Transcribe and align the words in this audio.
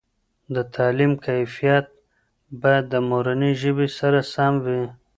دتعلیم 0.53 1.13
کیفیت 1.25 1.85
باید 2.61 2.85
د 2.93 2.95
مورنۍ 3.09 3.53
ژبې 3.61 3.87
سره 3.99 4.19
سم 4.33 4.53
وي. 4.65 4.83